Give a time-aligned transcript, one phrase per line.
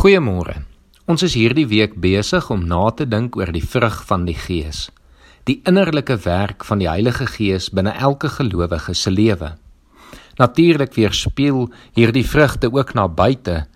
[0.00, 0.54] Goeiemôre.
[1.12, 4.86] Ons is hierdie week besig om na te dink oor die vrug van die Gees.
[5.44, 9.50] Die innerlike werk van die Heilige Gees binne elke gelowige se lewe.
[10.38, 11.66] Natuurlik weerspieël
[11.98, 13.66] hierdie vrugte ook na buite,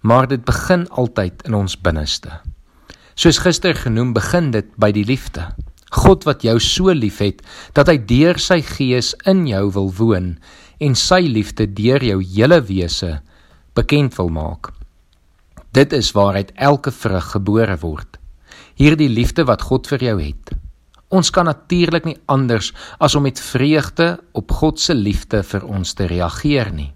[0.00, 2.32] maar dit begin altyd in ons binneste.
[3.12, 5.50] Soos gister genoem, begin dit by die liefde.
[5.92, 7.42] God wat jou so liefhet
[7.76, 10.32] dat hy deur sy Gees in jou wil woon
[10.80, 13.18] en sy liefde deur jou hele wese
[13.76, 14.72] bekend wil maak.
[15.74, 18.18] Dit is waaruit elke vrug gebore word.
[18.78, 20.52] Hierdie liefde wat God vir jou het.
[21.10, 22.68] Ons kan natuurlik nie anders
[23.02, 26.92] as om met vreugde op God se liefde vir ons te reageer nie.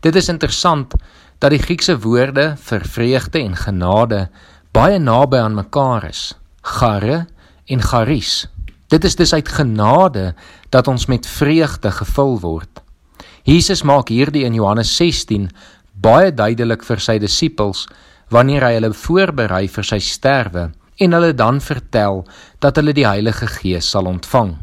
[0.00, 0.94] Dit is interessant
[1.38, 4.22] dat die Griekse woorde vir vreugde en genade
[4.72, 6.32] baie naby aan mekaar is.
[6.62, 7.26] Gare
[7.68, 8.46] en charis.
[8.88, 10.32] Dit is dus uit genade
[10.70, 12.80] dat ons met vreugde gevul word.
[13.44, 15.50] Jesus maak hierdie in Johannes 16
[15.92, 17.86] baie duidelik vir sy disippels
[18.32, 20.70] wanneer hy hulle voorberei vir sy sterwe
[21.02, 22.22] en hulle dan vertel
[22.64, 24.56] dat hulle die Heilige Gees sal ontvang.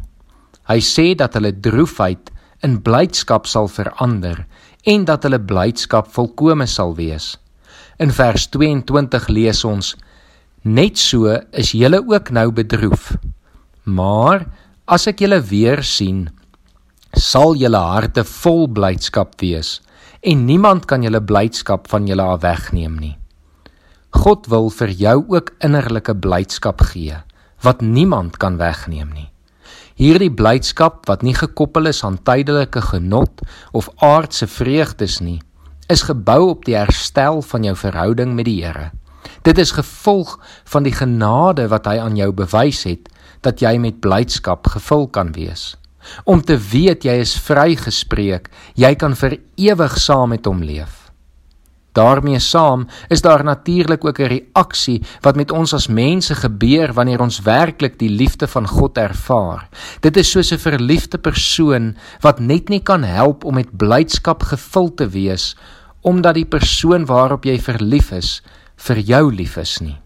[0.70, 2.30] Hy sê dat hulle droefheid
[2.66, 4.44] in blydskap sal verander
[4.88, 7.34] en dat hulle blydskap volkome sal wees.
[8.00, 9.94] In vers 22 lees ons:
[10.64, 13.12] Net so is julle ook nou bedroef.
[13.84, 14.46] Maar
[14.86, 16.28] as ek julle weer sien,
[17.16, 19.80] sal julle harte vol blydskap wees
[20.20, 23.14] en niemand kan julle blydskap van julle af wegneem nie.
[24.12, 27.16] God wil vir jou ook innerlike blydskap gee
[27.64, 29.28] wat niemand kan wegneem nie.
[29.96, 33.42] Hierdie blydskap wat nie gekoppel is aan tydelike genot
[33.76, 35.40] of aardse vreugdes nie,
[35.92, 38.90] is gebou op die herstel van jou verhouding met die Here.
[39.44, 43.08] Dit is gevolg van die genade wat hy aan jou bewys het
[43.44, 45.79] dat jy met blydskap gevul kan wees
[46.24, 51.00] om te weet jy is vrygespreek, jy kan vir ewig saam met hom leef.
[51.92, 57.20] daarmee saam is daar natuurlik ook 'n reaksie wat met ons as mense gebeur wanneer
[57.20, 59.68] ons werklik die liefde van God ervaar.
[60.00, 64.94] Dit is soos 'n verliefde persoon wat net nie kan help om met blydskap gevul
[64.94, 65.56] te wees
[66.00, 68.42] omdat die persoon waarop jy verlief is
[68.76, 69.98] vir jou lief is nie.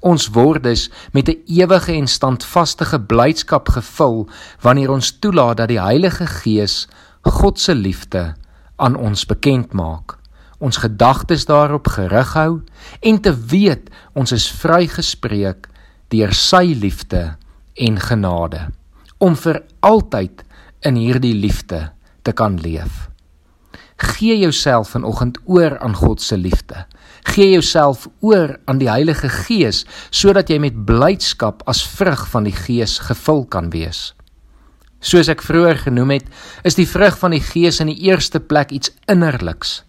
[0.00, 4.28] Ons word dus met 'n ewige en standvaste blydskap gevul
[4.60, 6.88] wanneer ons toelaat dat die Heilige Gees
[7.22, 8.34] God se liefde
[8.76, 10.18] aan ons bekend maak.
[10.58, 12.62] Ons gedagtes daarop gerig hou
[13.00, 15.68] en te weet ons is vrygespreek
[16.08, 17.36] deur sy liefde
[17.74, 18.68] en genade
[19.18, 20.44] om vir altyd
[20.86, 21.90] in hierdie liefde
[22.22, 23.08] te kan leef.
[23.98, 26.86] Gee jouself vanoggend oor aan God se liefde.
[27.28, 32.54] Gee jouself oor aan die Heilige Gees sodat jy met blydskap as vrug van die
[32.56, 34.14] Gees gevul kan wees.
[34.98, 36.30] Soos ek vroeër genoem het,
[36.66, 39.82] is die vrug van die Gees in die eerste plek iets innerliks,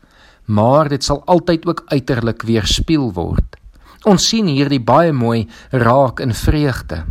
[0.45, 3.55] maar dit sal altyd ook uiterlik weerspieël word.
[4.05, 7.05] Ons sien hierdie baie mooi raak in vreugde.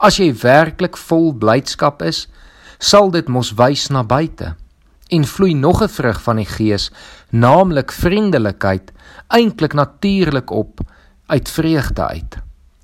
[0.00, 2.26] As jy werklik vol blydskap is,
[2.78, 4.54] sal dit mos wys na buite
[5.06, 6.90] en vloei nog 'n vrug van die Gees,
[7.30, 8.92] naamlik vriendelikheid,
[9.28, 10.80] eintlik natuurlik op
[11.26, 12.38] uit vreugde uit.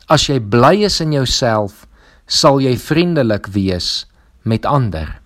[0.06, 1.86] As jy bly is in jouself,
[2.26, 4.06] sal jy vriendelik wees
[4.42, 5.20] met ander.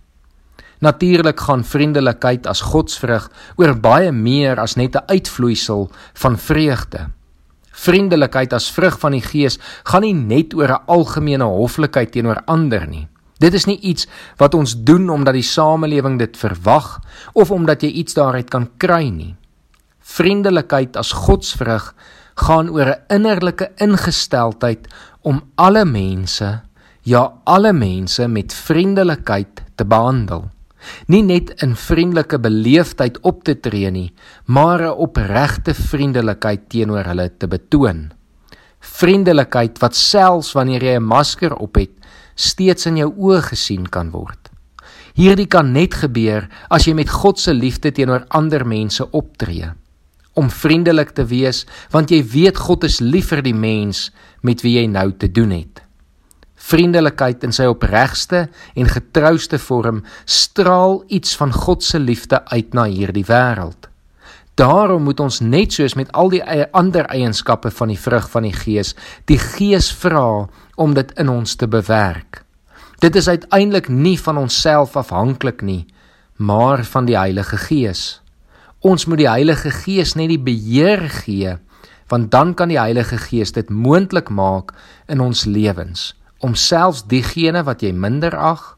[0.84, 7.09] Natuurlik gaan vriendelikheid as godsvrug oor baie meer as net 'n uitvloeisel van vreugde.
[7.72, 12.87] Vriendelikheid as vrug van die Gees gaan nie net oor 'n algemene hoflikheid teenoor ander
[12.87, 13.09] nie.
[13.38, 14.06] Dit is nie iets
[14.41, 17.00] wat ons doen omdat die samelewing dit verwag
[17.36, 19.34] of omdat jy iets daaruit kan kry nie.
[20.00, 21.92] Vriendelikheid as godsvrug
[22.36, 24.88] gaan oor 'n innerlike ingesteldheid
[25.22, 26.60] om alle mense,
[27.02, 30.50] ja alle mense met vriendelikheid te behandel.
[31.06, 34.12] Nie net in vriendelike beleefdheid op te tree nie,
[34.44, 38.12] maar 'n opregte vriendelikheid teenoor hulle te betoon.
[38.80, 41.91] Vriendelikheid wat selfs wanneer jy 'n masker op het,
[42.36, 44.52] steeds in jou oë gesien kan word.
[45.16, 49.70] Hierdie kan net gebeur as jy met God se liefde teenoor ander mense optree.
[50.36, 51.64] Om vriendelik te wees
[51.94, 54.10] want jy weet God is lief vir die mens
[54.44, 55.80] met wie jy nou te doen het.
[56.66, 58.47] Vriendelikheid in sy opregste
[58.77, 63.89] en getrouste vorm straal iets van God se liefde uit na hierdie wêreld.
[64.56, 66.42] Daarom moet ons net soos met al die
[66.72, 68.94] ander eienskappe van die vrug van die Gees,
[69.28, 72.45] die Gees vra om dit in ons te bewerk.
[73.01, 75.87] Dit is uiteindelik nie van onsself afhanklik nie,
[76.37, 78.21] maar van die Heilige Gees.
[78.81, 81.57] Ons moet die Heilige Gees net die beheer gee,
[82.09, 84.73] want dan kan die Heilige Gees dit moontlik maak
[85.09, 86.15] in ons lewens
[86.45, 88.77] om selfs diegene wat jy minder ag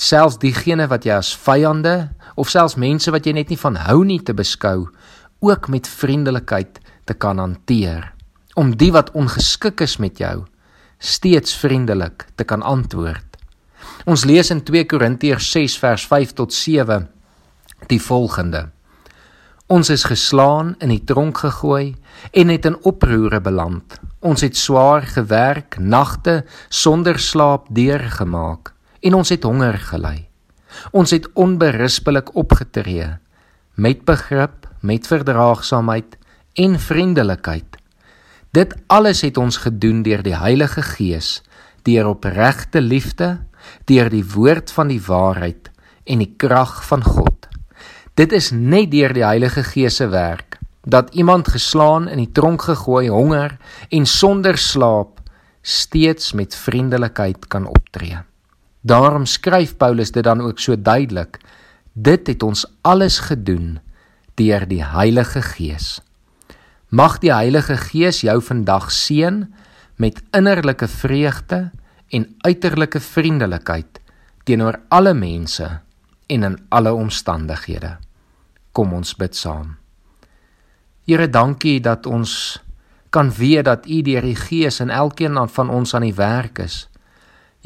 [0.00, 2.10] selfs diegene wat jy as vyande
[2.40, 4.88] of selfs mense wat jy net nie van hou nie te beskou
[5.44, 8.14] ook met vriendelikheid te kan hanteer,
[8.56, 10.44] om die wat ongeskik is met jou
[10.98, 13.36] steeds vriendelik te kan antwoord.
[14.04, 17.08] Ons lees in 2 Korintiërs 6 vers 5 tot 7
[17.88, 18.68] die volgende:
[19.66, 21.94] Ons is geslaan in die tronk gegooi
[22.32, 23.96] en het in oproere beland.
[24.20, 30.28] Ons het swaar gewerk, nagte sonder slaap deurgemaak en ons het honger gely.
[30.92, 33.08] Ons het onberispelik opgetree
[33.74, 36.16] met begrip, met verdraagsaamheid
[36.54, 37.76] en vriendelikheid.
[38.54, 41.40] Dit alles het ons gedoen deur die Heilige Gees,
[41.82, 43.40] deur opregte liefde,
[43.88, 45.72] deur die woord van die waarheid
[46.06, 47.48] en die krag van God.
[48.14, 52.62] Dit is net deur die Heilige Gees se werk dat iemand geslaan in die tronk
[52.68, 53.56] gegooi, honger
[53.88, 55.22] en sonder slaap
[55.62, 58.20] steeds met vriendelikheid kan optree.
[58.84, 61.40] Daarom skryf Paulus dit dan ook so duidelik.
[61.92, 63.78] Dit het ons alles gedoen
[64.36, 66.02] deur die Heilige Gees.
[66.94, 69.40] Mag die Heilige Gees jou vandag seën
[69.98, 71.72] met innerlike vreugde
[72.14, 73.98] en uiterlike vriendelikheid
[74.46, 75.66] teenoor alle mense
[76.30, 77.96] en in alle omstandighede.
[78.70, 79.74] Kom ons bid saam.
[81.08, 82.62] Here, dankie dat ons
[83.10, 86.84] kan weet dat U deur die Gees in elkeen van ons aan die werk is.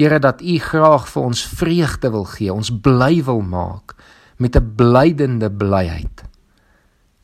[0.01, 3.93] Here dat U graag vir ons vreugde wil gee, ons bly wil maak
[4.39, 6.25] met 'n blydende blyheid.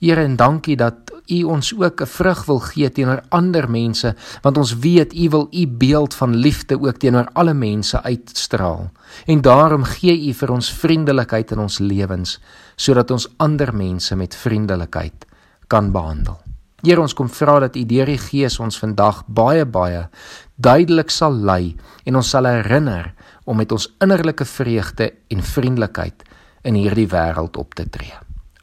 [0.04, 4.58] Here en dankie dat U ons ook 'n vrug wil gee teenoor ander mense, want
[4.58, 8.90] ons weet U wil U beeld van liefde ook teenoor alle mense uitstraal.
[9.26, 12.40] En daarom gee U vir ons vriendelikheid in ons lewens,
[12.76, 15.26] sodat ons ander mense met vriendelikheid
[15.66, 16.38] kan behandel.
[16.82, 20.08] Here ons kom vra dat U deur die Gees ons vandag baie baie
[20.56, 26.24] duidelik sal lei en ons sal herinner om met ons innerlike vreugde en vriendelikheid
[26.62, 28.12] in hierdie wêreld op te tree.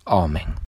[0.03, 0.70] Amen.